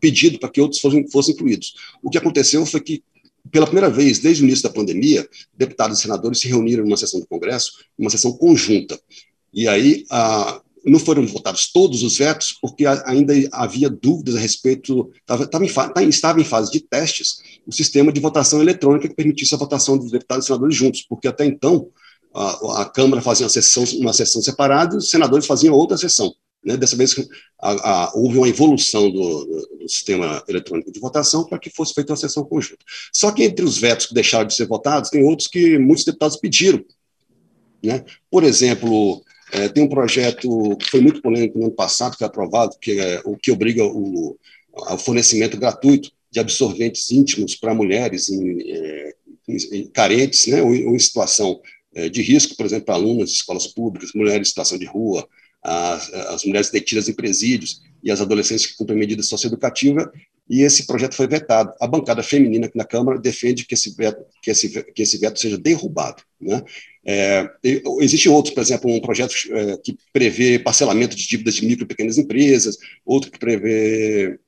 pedido 0.01 0.39
para 0.39 0.49
que 0.49 0.61
outros 0.61 0.81
fossem, 0.81 1.09
fossem 1.11 1.35
incluídos. 1.35 1.75
O 2.03 2.09
que 2.09 2.17
aconteceu 2.17 2.65
foi 2.65 2.81
que, 2.81 3.03
pela 3.51 3.67
primeira 3.67 3.91
vez 3.91 4.21
desde 4.21 4.43
o 4.43 4.47
início 4.47 4.63
da 4.63 4.71
pandemia, 4.75 5.29
deputados 5.57 5.99
e 5.99 6.03
senadores 6.03 6.39
se 6.39 6.49
reuniram 6.49 6.85
numa 6.85 6.97
sessão 6.97 7.19
do 7.19 7.27
Congresso, 7.27 7.73
uma 7.99 8.09
sessão 8.09 8.33
conjunta. 8.33 8.99
E 9.53 9.67
aí 9.67 10.05
a, 10.11 10.63
não 10.85 10.99
foram 10.99 11.27
votados 11.27 11.71
todos 11.73 12.03
os 12.03 12.17
vetos, 12.19 12.57
porque 12.61 12.87
ainda 12.87 13.35
havia 13.53 13.91
dúvidas 13.91 14.37
a 14.37 14.39
respeito, 14.39 15.11
estava, 15.21 15.45
estava, 15.45 15.65
em, 15.65 15.73
tá 15.73 16.03
estava 16.03 16.41
em 16.41 16.45
fase 16.45 16.71
de 16.71 16.81
testes, 16.81 17.39
o 17.67 17.73
sistema 17.73 18.13
de 18.13 18.21
votação 18.21 18.61
eletrônica 18.61 19.09
que 19.09 19.15
permitisse 19.15 19.55
a 19.55 19.59
votação 19.59 19.97
dos 19.97 20.11
deputados 20.11 20.45
e 20.45 20.49
senadores 20.49 20.77
juntos, 20.77 21.03
porque 21.09 21.29
até 21.29 21.45
então 21.45 21.89
a, 22.35 22.83
a 22.83 22.85
Câmara 22.85 23.23
fazia 23.23 23.45
uma 23.45 23.51
sessão, 23.51 23.85
uma 23.99 24.13
sessão 24.13 24.43
separada 24.43 24.95
e 24.95 24.99
os 24.99 25.11
senadores 25.11 25.47
faziam 25.47 25.75
outra 25.75 25.97
sessão. 25.97 26.35
Né? 26.65 26.77
Dessa 26.77 26.97
vez 26.97 27.15
a, 27.61 27.71
a, 27.71 28.13
houve 28.15 28.39
uma 28.39 28.49
evolução 28.49 29.11
do, 29.11 29.45
do, 29.81 29.89
sistema 29.89 30.43
eletrônico 30.49 30.93
de 30.93 31.01
votação 31.01 31.45
para 31.45 31.59
que 31.59 31.71
fosse 31.71 31.95
feita 31.95 32.13
uma 32.13 32.17
sessão 32.17 32.45
conjunta. 32.45 32.85
Só 33.13 33.31
que 33.31 33.43
entre 33.43 33.65
os 33.65 33.79
vetos 33.79 34.07
que 34.07 34.15
deixaram 34.15 34.47
de 34.47 34.55
ser 34.55 34.67
votados, 34.67 35.11
tem 35.11 35.25
outros 35.25 35.49
que 35.49 35.79
muitos 35.79 36.05
deputados 36.05 36.37
pediram. 36.37 36.85
Né? 37.83 38.05
Por 38.31 38.45
exemplo, 38.45 39.23
é, 39.53 39.69
tem 39.69 39.83
um 39.83 39.89
projeto 39.89 40.77
que 40.77 40.91
foi 40.91 41.01
muito 41.01 41.23
polêmico 41.23 41.59
no 41.59 41.67
ano 41.67 41.75
passado, 41.75 42.13
que 42.13 42.19
foi 42.19 42.27
aprovado, 42.27 42.77
que 42.81 42.99
é 42.99 43.21
o 43.25 43.37
que 43.37 43.51
obriga 43.51 43.85
o, 43.85 44.39
ao 44.73 44.99
fornecimento 44.99 45.57
gratuito 45.57 46.11
de 46.31 46.41
absorventes 46.41 47.11
íntimos 47.11 47.55
para 47.55 47.75
mulheres 47.75 48.29
em, 48.29 48.61
é, 48.71 49.15
em, 49.49 49.57
em, 49.73 49.87
carentes, 49.89 50.47
né, 50.47 50.63
ou, 50.63 50.69
ou 50.69 50.95
em 50.95 50.99
situação 50.99 51.61
é, 51.95 52.09
de 52.09 52.21
risco, 52.21 52.57
por 52.57 52.67
exemplo, 52.67 52.95
alunas 52.95 53.31
de 53.31 53.37
escolas 53.37 53.67
públicas, 53.67 54.11
mulheres 54.15 54.47
em 54.47 54.51
situação 54.51 54.79
de 54.79 54.85
rua, 54.85 55.27
as, 55.63 56.13
as 56.13 56.45
mulheres 56.45 56.71
detidas 56.71 57.09
em 57.09 57.15
presídios 57.15 57.83
e 58.03 58.11
as 58.11 58.21
adolescentes 58.21 58.67
que 58.67 58.77
cumprem 58.77 58.99
medida 58.99 59.23
socioeducativa, 59.23 60.13
e 60.49 60.63
esse 60.63 60.87
projeto 60.87 61.15
foi 61.15 61.27
vetado. 61.27 61.73
A 61.81 61.87
bancada 61.87 62.23
feminina 62.23 62.67
aqui 62.67 62.79
na 62.79 62.85
Câmara 62.85 63.19
defende 63.19 63.67
que 63.67 63.75
esse 63.75 63.95
veto, 63.95 64.25
que 64.43 64.51
esse, 64.51 64.69
que 64.93 65.03
esse 65.03 65.19
veto 65.19 65.39
seja 65.39 65.59
derrubado. 65.59 66.23
Né? 66.41 66.63
É, 67.07 67.51
Existem 68.01 68.33
outros, 68.33 68.55
por 68.55 68.63
exemplo, 68.63 68.91
um 68.91 69.01
projeto 69.01 69.35
é, 69.51 69.77
que 69.79 69.97
prevê 70.13 70.59
parcelamento 70.59 71.17
de 71.17 71.27
dívidas 71.27 71.55
de 71.55 71.67
micro 71.67 71.85
e 71.85 71.89
pequenas 71.89 72.19
empresas, 72.19 72.77
outro 73.05 73.31
que 73.31 73.39
prevê 73.39 74.39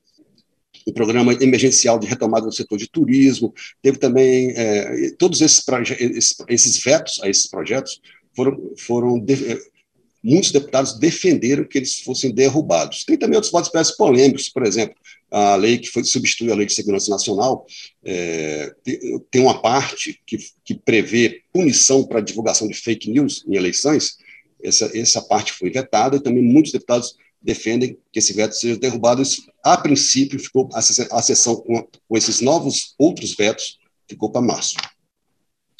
um 0.87 0.93
programa 0.93 1.33
emergencial 1.33 1.99
de 1.99 2.07
retomada 2.07 2.47
do 2.47 2.53
setor 2.53 2.77
de 2.77 2.89
turismo. 2.89 3.53
Teve 3.81 3.97
também 3.97 4.51
é, 4.55 5.11
todos 5.19 5.41
esses, 5.41 5.63
esses, 5.99 6.35
esses 6.47 6.83
vetos 6.83 7.21
a 7.21 7.29
esses 7.29 7.47
projetos 7.47 8.01
foram, 8.35 8.71
foram 8.77 9.25
muitos 10.23 10.51
deputados 10.51 10.97
defenderam 10.99 11.63
que 11.63 11.77
eles 11.77 11.99
fossem 12.01 12.31
derrubados. 12.31 13.03
Tem 13.03 13.17
também 13.17 13.35
outros 13.35 13.51
votos 13.51 13.91
polêmicos, 13.91 14.49
por 14.49 14.65
exemplo, 14.65 14.95
a 15.31 15.55
lei 15.55 15.77
que 15.77 15.87
foi, 15.87 16.03
substitui 16.03 16.51
a 16.51 16.55
Lei 16.55 16.65
de 16.65 16.73
Segurança 16.73 17.09
Nacional 17.09 17.65
é, 18.03 18.73
tem 19.31 19.41
uma 19.41 19.61
parte 19.61 20.21
que, 20.27 20.37
que 20.63 20.75
prevê 20.75 21.41
punição 21.53 22.03
para 22.03 22.19
divulgação 22.19 22.67
de 22.67 22.73
fake 22.73 23.09
news 23.09 23.43
em 23.47 23.55
eleições, 23.55 24.17
essa, 24.61 24.91
essa 24.93 25.21
parte 25.21 25.53
foi 25.53 25.69
vetada 25.69 26.17
e 26.17 26.21
também 26.21 26.43
muitos 26.43 26.71
deputados 26.71 27.15
defendem 27.41 27.97
que 28.11 28.19
esse 28.19 28.33
veto 28.33 28.55
seja 28.55 28.77
derrubado. 28.77 29.21
Isso, 29.21 29.41
a 29.63 29.75
princípio, 29.77 30.39
ficou 30.39 30.69
a, 30.73 30.79
a 30.79 31.21
sessão 31.21 31.55
com, 31.55 31.87
com 32.07 32.17
esses 32.17 32.41
novos 32.41 32.93
outros 32.99 33.33
vetos 33.33 33.79
ficou 34.07 34.29
para 34.29 34.41
março. 34.41 34.75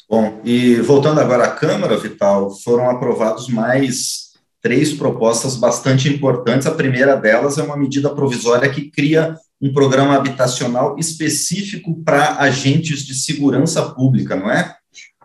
Bom, 0.08 0.40
e 0.44 0.76
voltando 0.76 1.20
agora 1.20 1.44
à 1.44 1.50
Câmara, 1.50 1.96
Vital, 1.96 2.50
foram 2.50 2.90
aprovados 2.90 3.48
mais 3.48 4.31
três 4.62 4.94
propostas 4.94 5.56
bastante 5.56 6.08
importantes. 6.08 6.66
A 6.66 6.74
primeira 6.74 7.16
delas 7.16 7.58
é 7.58 7.62
uma 7.62 7.76
medida 7.76 8.14
provisória 8.14 8.70
que 8.70 8.88
cria 8.88 9.36
um 9.60 9.72
programa 9.72 10.14
habitacional 10.14 10.96
específico 10.98 12.00
para 12.02 12.36
agentes 12.38 13.04
de 13.04 13.14
segurança 13.14 13.82
pública, 13.90 14.36
não 14.36 14.50
é? 14.50 14.76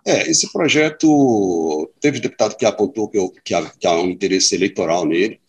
É, 0.06 0.30
esse 0.30 0.52
projeto 0.52 1.92
teve 2.00 2.20
deputado 2.20 2.56
que 2.56 2.66
apontou 2.66 3.10
que, 3.10 3.20
que, 3.44 3.54
há, 3.54 3.70
que 3.70 3.86
há 3.86 3.94
um 4.00 4.10
interesse 4.10 4.56
eleitoral 4.56 5.06
nele, 5.06 5.40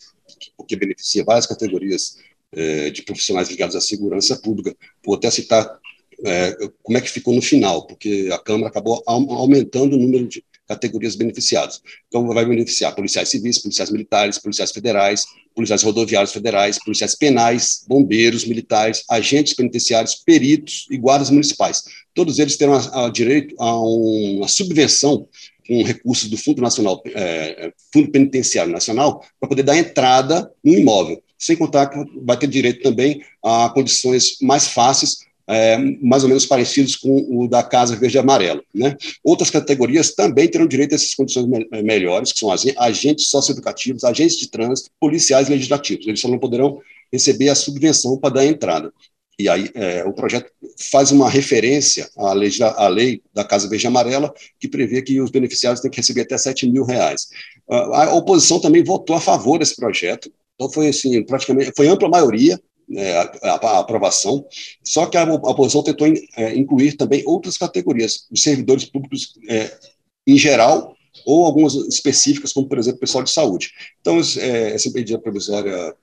porque 0.57 0.75
beneficia 0.75 1.23
várias 1.23 1.47
categorias 1.47 2.17
é, 2.51 2.89
de 2.89 3.01
profissionais 3.01 3.49
ligados 3.49 3.75
à 3.75 3.81
segurança 3.81 4.35
pública. 4.37 4.75
Vou 5.03 5.15
até 5.15 5.31
citar 5.31 5.79
é, 6.25 6.57
como 6.83 6.97
é 6.97 7.01
que 7.01 7.09
ficou 7.09 7.33
no 7.33 7.41
final, 7.41 7.87
porque 7.87 8.29
a 8.31 8.37
Câmara 8.37 8.67
acabou 8.67 9.01
aumentando 9.05 9.95
o 9.95 9.99
número 9.99 10.27
de, 10.27 10.43
categorias 10.69 11.15
beneficiadas. 11.15 11.81
Então, 12.07 12.27
vai 12.27 12.45
beneficiar 12.45 12.93
policiais 12.93 13.27
civis, 13.29 13.57
policiais 13.57 13.89
militares, 13.89 14.37
policiais 14.37 14.71
federais, 14.71 15.25
policiais 15.55 15.81
rodoviários 15.81 16.31
federais, 16.31 16.77
policiais 16.81 17.15
penais, 17.15 17.83
bombeiros 17.87 18.45
militares, 18.45 19.03
agentes 19.09 19.55
penitenciários, 19.55 20.13
peritos 20.15 20.85
e 20.91 20.97
guardas 20.97 21.31
municipais. 21.31 21.83
Todos 22.13 22.37
eles 22.37 22.55
terão 22.55 22.75
a, 22.75 23.07
a 23.07 23.09
direito 23.09 23.55
a 23.57 23.79
uma 23.79 24.47
subvenção 24.47 25.27
com 25.67 25.83
recursos 25.83 26.29
do 26.29 26.37
Fundo 26.37 26.61
Nacional, 26.61 27.01
é, 27.07 27.73
Fundo 27.91 28.11
Penitenciário 28.11 28.71
Nacional, 28.71 29.25
para 29.39 29.49
poder 29.49 29.63
dar 29.63 29.77
entrada 29.77 30.51
no 30.63 30.73
imóvel. 30.73 31.21
Sem 31.37 31.55
contar 31.55 31.87
que 31.87 31.97
vai 32.21 32.37
ter 32.37 32.47
direito 32.47 32.81
também 32.83 33.23
a 33.43 33.69
condições 33.69 34.37
mais 34.41 34.67
fáceis 34.67 35.28
é, 35.49 35.77
mais 35.99 36.21
ou 36.21 36.29
menos 36.29 36.45
parecidos 36.45 36.95
com 36.95 37.25
o 37.27 37.47
da 37.47 37.63
Casa 37.63 37.95
Verde 37.95 38.17
e 38.17 38.19
Amarelo. 38.19 38.63
Né? 38.73 38.95
Outras 39.23 39.49
categorias 39.49 40.13
também 40.13 40.47
terão 40.47 40.67
direito 40.67 40.91
a 40.91 40.95
essas 40.95 41.15
condições 41.15 41.47
me 41.47 41.67
é, 41.71 41.81
melhores, 41.81 42.31
que 42.31 42.39
são 42.39 42.51
agentes 42.77 43.29
socioeducativos, 43.29 44.03
agentes 44.03 44.37
de 44.37 44.47
trânsito, 44.47 44.91
policiais 44.99 45.49
legislativos. 45.49 46.05
Eles 46.05 46.19
só 46.19 46.27
não 46.27 46.37
poderão 46.37 46.79
receber 47.11 47.49
a 47.49 47.55
subvenção 47.55 48.15
para 48.15 48.35
dar 48.35 48.45
entrada. 48.45 48.93
E 49.39 49.49
aí 49.49 49.71
é, 49.73 50.03
o 50.05 50.13
projeto 50.13 50.51
faz 50.91 51.11
uma 51.11 51.27
referência 51.27 52.07
à 52.15 52.31
lei, 52.33 52.51
à 52.61 52.87
lei 52.87 53.21
da 53.33 53.43
Casa 53.43 53.67
Verde 53.67 53.87
Amarela, 53.87 54.31
que 54.59 54.67
prevê 54.67 55.01
que 55.01 55.19
os 55.19 55.31
beneficiários 55.31 55.81
têm 55.81 55.89
que 55.89 55.97
receber 55.97 56.21
até 56.21 56.37
7 56.37 56.69
mil 56.69 56.83
reais. 56.83 57.27
A 57.67 58.13
oposição 58.13 58.59
também 58.59 58.83
votou 58.83 59.15
a 59.15 59.21
favor 59.21 59.57
desse 59.57 59.75
projeto, 59.75 60.29
então 60.55 60.69
foi 60.69 60.89
assim, 60.89 61.23
praticamente, 61.23 61.71
foi 61.75 61.87
ampla 61.87 62.09
maioria, 62.09 62.59
é, 62.95 63.17
a, 63.43 63.53
a, 63.53 63.79
aprovação, 63.79 64.45
só 64.83 65.05
que 65.05 65.17
a, 65.17 65.23
oposição 65.23 65.83
tentou 65.83 66.07
in, 66.07 66.15
é, 66.35 66.55
incluir 66.55 66.93
também 66.93 67.23
outras 67.25 67.57
categorias, 67.57 68.27
os 68.31 68.41
servidores 68.41 68.85
públicos 68.85 69.33
é, 69.47 69.77
em 70.25 70.37
geral, 70.37 70.95
ou 71.25 71.45
algumas 71.45 71.73
específicas, 71.75 72.53
como, 72.53 72.67
por 72.67 72.77
exemplo, 72.77 72.97
o 72.97 73.01
pessoal 73.01 73.23
de 73.23 73.31
saúde. 73.31 73.71
Então, 73.99 74.19
é, 74.37 74.73
essa 74.73 74.89
medida 74.91 75.19
provisória 75.19 75.93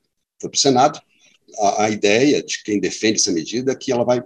foi 0.41 0.51
para 0.51 0.57
o 0.57 0.61
Senado. 0.61 1.01
A, 1.59 1.85
a, 1.85 1.91
ideia 1.91 2.43
de 2.43 2.63
quem 2.63 2.81
defende 2.81 3.21
essa 3.21 3.33
medida 3.33 3.73
é 3.73 3.77
que 3.77 3.91
ela 3.91 4.05
vai 4.05 4.23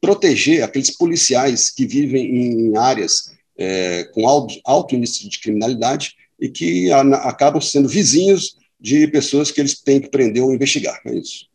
proteger 0.00 0.62
aqueles 0.62 0.90
policiais 0.90 1.70
que 1.70 1.86
vivem 1.86 2.24
em 2.24 2.76
áreas 2.76 3.32
é, 3.56 4.04
com 4.12 4.28
alto, 4.28 4.60
alto 4.64 4.94
índice 4.94 5.28
de 5.28 5.38
criminalidade 5.38 6.16
e 6.40 6.48
que 6.48 6.90
acabam 6.90 7.60
sendo 7.60 7.88
vizinhos 7.88 8.56
de 8.80 9.06
pessoas 9.06 9.50
que 9.52 9.60
eles 9.60 9.80
têm 9.80 10.00
que 10.00 10.10
prender 10.10 10.42
ou 10.42 10.52
investigar. 10.52 11.00
É 11.06 11.14
isso. 11.14 11.46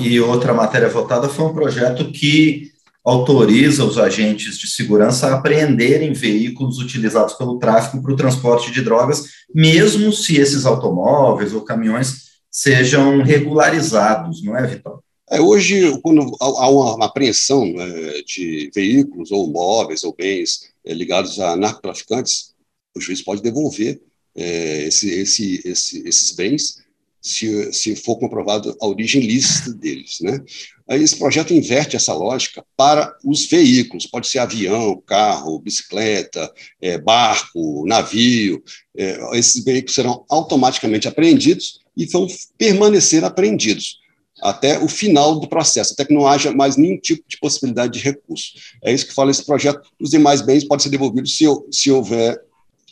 E 0.00 0.20
outra 0.20 0.52
matéria 0.52 0.88
votada 0.88 1.28
foi 1.28 1.44
um 1.46 1.54
projeto 1.54 2.10
que 2.12 2.70
autoriza 3.04 3.84
os 3.84 3.98
agentes 3.98 4.58
de 4.58 4.66
segurança 4.66 5.28
a 5.28 5.34
apreenderem 5.34 6.12
veículos 6.12 6.78
utilizados 6.78 7.34
pelo 7.34 7.58
tráfico 7.58 8.02
para 8.02 8.12
o 8.12 8.16
transporte 8.16 8.70
de 8.70 8.82
drogas, 8.82 9.24
mesmo 9.54 10.12
se 10.12 10.36
esses 10.36 10.66
automóveis 10.66 11.54
ou 11.54 11.62
caminhões 11.62 12.30
sejam 12.50 13.22
regularizados, 13.22 14.42
não 14.42 14.56
é, 14.56 14.66
Vitor? 14.66 15.00
É, 15.30 15.40
hoje, 15.40 15.96
quando 16.02 16.36
há 16.40 16.68
uma 16.68 17.06
apreensão 17.06 17.64
é, 17.78 18.22
de 18.22 18.70
veículos 18.74 19.30
ou 19.30 19.48
móveis 19.48 20.02
ou 20.02 20.12
bens 20.12 20.72
é, 20.84 20.92
ligados 20.92 21.38
a 21.38 21.56
narcotraficantes, 21.56 22.52
o 22.96 23.00
juiz 23.00 23.22
pode 23.22 23.40
devolver 23.40 24.00
é, 24.34 24.88
esse, 24.88 25.08
esse, 25.08 25.62
esse, 25.64 26.06
esses 26.06 26.32
bens 26.32 26.78
se, 27.20 27.72
se 27.72 27.94
for 27.96 28.16
comprovado 28.16 28.76
a 28.80 28.86
origem 28.86 29.20
lícita 29.20 29.72
deles. 29.72 30.18
Né? 30.20 30.40
Esse 30.88 31.16
projeto 31.16 31.52
inverte 31.52 31.96
essa 31.96 32.12
lógica 32.12 32.64
para 32.76 33.14
os 33.24 33.46
veículos, 33.46 34.06
pode 34.06 34.26
ser 34.26 34.38
avião, 34.38 35.02
carro, 35.06 35.60
bicicleta, 35.60 36.52
é, 36.80 36.98
barco, 36.98 37.86
navio. 37.86 38.62
É, 38.96 39.38
esses 39.38 39.62
veículos 39.62 39.94
serão 39.94 40.24
automaticamente 40.28 41.06
apreendidos 41.06 41.80
e 41.96 42.06
vão 42.06 42.26
permanecer 42.56 43.24
apreendidos 43.24 44.00
até 44.42 44.78
o 44.78 44.88
final 44.88 45.38
do 45.38 45.46
processo, 45.46 45.92
até 45.92 46.04
que 46.04 46.14
não 46.14 46.26
haja 46.26 46.50
mais 46.52 46.76
nenhum 46.76 46.98
tipo 46.98 47.22
de 47.28 47.38
possibilidade 47.38 47.92
de 47.92 48.04
recurso. 48.04 48.52
É 48.82 48.92
isso 48.92 49.06
que 49.06 49.14
fala 49.14 49.30
esse 49.30 49.44
projeto. 49.44 49.88
Os 50.00 50.10
demais 50.10 50.40
bens 50.40 50.64
podem 50.64 50.82
ser 50.82 50.88
devolvidos 50.88 51.36
se, 51.36 51.44
se 51.70 51.90
houver 51.90 52.40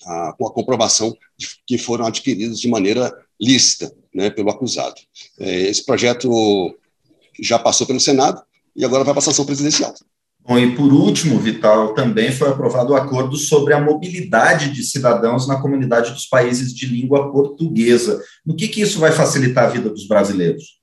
a, 0.04 0.34
com 0.34 0.46
a 0.46 0.52
comprovação 0.52 1.16
de 1.36 1.48
que 1.66 1.78
foram 1.78 2.06
adquiridos 2.06 2.60
de 2.60 2.68
maneira 2.68 3.12
lícita 3.40 3.92
né, 4.14 4.30
pelo 4.30 4.50
acusado. 4.50 4.96
É, 5.38 5.62
esse 5.62 5.84
projeto 5.84 6.74
já 7.40 7.58
passou 7.58 7.86
pelo 7.86 8.00
Senado 8.00 8.42
e 8.74 8.84
agora 8.84 9.04
vai 9.04 9.14
para 9.14 9.20
a 9.20 9.24
sanção 9.24 9.44
presidencial. 9.44 9.94
Bom, 10.40 10.58
e 10.58 10.74
por 10.74 10.92
último, 10.92 11.38
Vital, 11.38 11.92
também 11.92 12.32
foi 12.32 12.48
aprovado 12.48 12.92
o 12.92 12.96
acordo 12.96 13.36
sobre 13.36 13.74
a 13.74 13.80
mobilidade 13.80 14.72
de 14.72 14.82
cidadãos 14.82 15.46
na 15.46 15.60
comunidade 15.60 16.12
dos 16.12 16.24
países 16.24 16.72
de 16.72 16.86
língua 16.86 17.30
portuguesa. 17.30 18.22
No 18.46 18.56
que, 18.56 18.66
que 18.66 18.80
isso 18.80 18.98
vai 18.98 19.12
facilitar 19.12 19.66
a 19.66 19.68
vida 19.68 19.90
dos 19.90 20.08
brasileiros? 20.08 20.78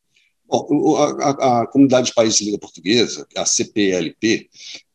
Bom, 0.48 0.96
a, 0.98 1.30
a, 1.30 1.62
a 1.62 1.68
comunidade 1.68 2.08
de 2.08 2.14
países 2.14 2.38
de 2.38 2.46
língua 2.46 2.60
portuguesa, 2.60 3.26
a 3.36 3.44
CPLP, 3.44 4.48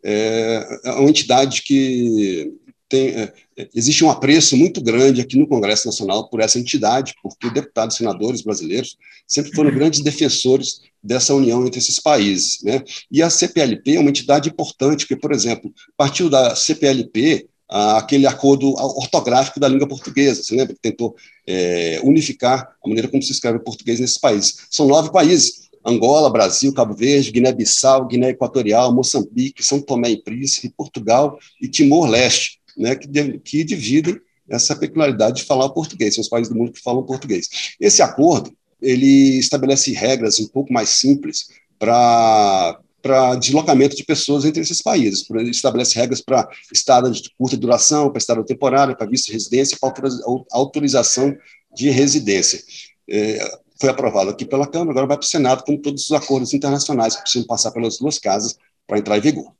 é, 0.04 0.80
é 0.84 0.90
uma 0.92 1.10
entidade 1.10 1.62
que 1.62 2.52
tem, 2.90 3.08
é, 3.10 3.32
existe 3.74 4.04
um 4.04 4.10
apreço 4.10 4.56
muito 4.56 4.82
grande 4.82 5.20
aqui 5.20 5.38
no 5.38 5.46
Congresso 5.46 5.86
Nacional 5.86 6.28
por 6.28 6.40
essa 6.40 6.58
entidade, 6.58 7.14
porque 7.22 7.48
deputados 7.48 7.94
e 7.94 7.98
senadores 7.98 8.42
brasileiros 8.42 8.98
sempre 9.26 9.54
foram 9.54 9.70
grandes 9.70 10.00
defensores 10.00 10.80
dessa 11.02 11.32
união 11.34 11.64
entre 11.64 11.78
esses 11.78 12.00
países. 12.00 12.60
Né? 12.62 12.82
E 13.10 13.22
a 13.22 13.30
CPLP 13.30 13.96
é 13.96 14.00
uma 14.00 14.10
entidade 14.10 14.50
importante, 14.50 15.06
porque, 15.06 15.20
por 15.20 15.32
exemplo, 15.32 15.72
partiu 15.96 16.28
da 16.28 16.54
CPLP 16.56 17.48
aquele 17.68 18.26
acordo 18.26 18.74
ortográfico 18.74 19.60
da 19.60 19.68
língua 19.68 19.86
portuguesa, 19.86 20.42
você 20.42 20.56
lembra 20.56 20.74
que 20.74 20.80
tentou 20.80 21.14
é, 21.46 22.00
unificar 22.02 22.68
a 22.84 22.88
maneira 22.88 23.06
como 23.06 23.22
se 23.22 23.30
escreve 23.30 23.60
português 23.60 24.00
nesses 24.00 24.18
países. 24.18 24.66
São 24.68 24.88
nove 24.88 25.12
países, 25.12 25.70
Angola, 25.86 26.28
Brasil, 26.28 26.74
Cabo 26.74 26.94
Verde, 26.94 27.30
Guiné-Bissau, 27.30 28.06
Guiné 28.06 28.30
Equatorial, 28.30 28.92
Moçambique, 28.92 29.64
São 29.64 29.80
Tomé 29.80 30.10
e 30.10 30.22
Príncipe, 30.22 30.74
Portugal 30.76 31.38
e 31.62 31.68
Timor-Leste 31.68 32.59
né, 32.76 32.94
que, 32.96 33.08
que 33.38 33.64
dividem 33.64 34.20
essa 34.48 34.74
peculiaridade 34.74 35.38
de 35.38 35.44
falar 35.44 35.68
português, 35.70 36.14
são 36.14 36.22
os 36.22 36.28
países 36.28 36.52
do 36.52 36.58
mundo 36.58 36.72
que 36.72 36.82
falam 36.82 37.04
português. 37.04 37.48
Esse 37.78 38.02
acordo 38.02 38.52
ele 38.82 39.38
estabelece 39.38 39.92
regras 39.92 40.40
um 40.40 40.48
pouco 40.48 40.72
mais 40.72 40.90
simples 40.90 41.48
para 41.78 42.80
para 43.02 43.34
deslocamento 43.34 43.96
de 43.96 44.04
pessoas 44.04 44.44
entre 44.44 44.60
esses 44.60 44.82
países. 44.82 45.24
Ele 45.30 45.50
estabelece 45.50 45.98
regras 45.98 46.20
para 46.20 46.46
estada 46.70 47.10
de 47.10 47.30
curta 47.38 47.56
duração, 47.56 48.10
para 48.10 48.18
estada 48.18 48.44
temporária, 48.44 48.94
para 48.94 49.08
visto 49.08 49.26
de 49.26 49.32
residência, 49.32 49.78
para 49.80 50.06
autorização 50.52 51.34
de 51.74 51.88
residência. 51.88 52.62
É, 53.08 53.58
foi 53.80 53.88
aprovado 53.88 54.28
aqui 54.28 54.44
pela 54.44 54.66
Câmara, 54.66 54.90
agora 54.90 55.06
vai 55.06 55.16
para 55.16 55.24
o 55.24 55.28
Senado, 55.28 55.64
como 55.64 55.80
todos 55.80 56.04
os 56.04 56.12
acordos 56.12 56.52
internacionais 56.52 57.16
que 57.16 57.22
precisam 57.22 57.46
passar 57.46 57.70
pelas 57.70 57.96
duas 57.96 58.18
casas 58.18 58.56
para 58.86 58.98
entrar 58.98 59.16
em 59.16 59.22
vigor. 59.22 59.50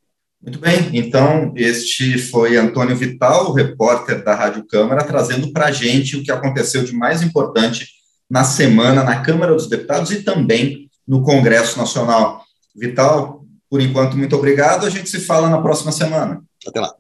Muito 0.43 0.59
bem, 0.59 0.91
então 0.95 1.53
este 1.55 2.17
foi 2.17 2.57
Antônio 2.57 2.97
Vital, 2.97 3.53
repórter 3.53 4.25
da 4.25 4.35
Rádio 4.35 4.67
Câmara, 4.67 5.05
trazendo 5.05 5.53
para 5.53 5.67
a 5.67 5.73
gente 5.73 6.17
o 6.17 6.23
que 6.23 6.33
aconteceu 6.33 6.83
de 6.83 6.95
mais 6.95 7.23
importante 7.23 7.89
na 8.29 8.43
semana 8.43 9.03
na 9.03 9.21
Câmara 9.21 9.53
dos 9.53 9.69
Deputados 9.69 10.11
e 10.13 10.23
também 10.23 10.89
no 11.07 11.23
Congresso 11.23 11.77
Nacional. 11.79 12.43
Vital, 12.75 13.45
por 13.69 13.81
enquanto, 13.81 14.17
muito 14.17 14.35
obrigado. 14.35 14.87
A 14.87 14.91
gente 14.91 15.11
se 15.11 15.21
fala 15.21 15.51
na 15.51 15.61
próxima 15.61 15.93
semana. 15.93 16.43
Até 16.67 16.81
lá. 16.81 16.95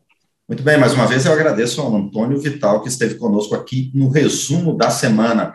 Muito 0.48 0.62
bem, 0.62 0.76
mais 0.76 0.92
uma 0.92 1.06
vez 1.06 1.24
eu 1.24 1.32
agradeço 1.32 1.80
ao 1.80 1.94
Antônio 1.94 2.38
Vital, 2.38 2.82
que 2.82 2.88
esteve 2.88 3.14
conosco 3.14 3.54
aqui 3.54 3.90
no 3.94 4.08
resumo 4.08 4.76
da 4.76 4.90
semana. 4.90 5.54